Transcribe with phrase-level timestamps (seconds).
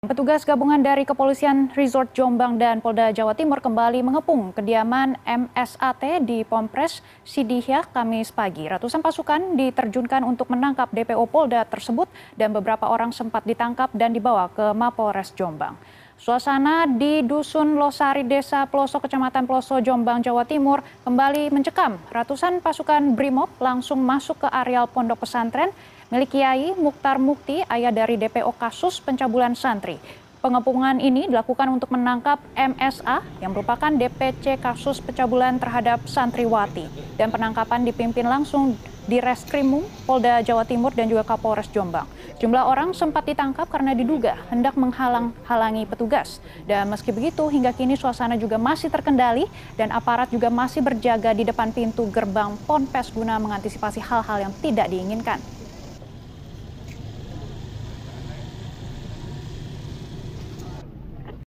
[0.00, 6.40] Petugas gabungan dari Kepolisian Resort Jombang dan Polda Jawa Timur kembali mengepung kediaman MSAT di
[6.40, 8.64] Pompres Sidihyah Kamis pagi.
[8.64, 14.48] Ratusan pasukan diterjunkan untuk menangkap DPO Polda tersebut dan beberapa orang sempat ditangkap dan dibawa
[14.48, 15.76] ke Mapolres Jombang.
[16.20, 21.96] Suasana di Dusun Losari, Desa Pelosok, Kecamatan Peloso, Jombang, Jawa Timur kembali mencekam.
[22.12, 25.72] Ratusan pasukan BRIMOB langsung masuk ke areal pondok pesantren
[26.12, 29.96] milik Kiai Mukhtar Mukti, ayah dari DPO kasus pencabulan santri.
[30.40, 36.88] Pengepungan ini dilakukan untuk menangkap MSA yang merupakan DPC kasus pencabulan terhadap santriwati
[37.20, 38.72] dan penangkapan dipimpin langsung
[39.04, 42.08] di Reskrimum Polda Jawa Timur dan juga Kapolres Jombang.
[42.40, 46.40] Jumlah orang sempat ditangkap karena diduga hendak menghalang-halangi petugas.
[46.64, 49.44] Dan meski begitu, hingga kini suasana juga masih terkendali
[49.76, 54.88] dan aparat juga masih berjaga di depan pintu gerbang Ponpes guna mengantisipasi hal-hal yang tidak
[54.88, 55.59] diinginkan.